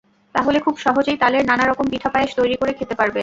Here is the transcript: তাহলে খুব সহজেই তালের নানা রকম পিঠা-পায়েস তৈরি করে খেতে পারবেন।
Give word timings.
তাহলে 0.35 0.57
খুব 0.59 0.75
সহজেই 0.77 1.17
তালের 1.17 1.43
নানা 1.45 1.65
রকম 1.65 1.85
পিঠা-পায়েস 1.91 2.31
তৈরি 2.35 2.55
করে 2.55 2.71
খেতে 2.73 2.95
পারবেন। 2.95 3.19